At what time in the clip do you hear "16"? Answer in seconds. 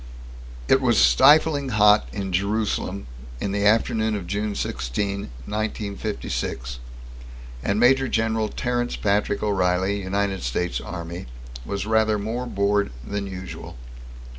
4.55-5.29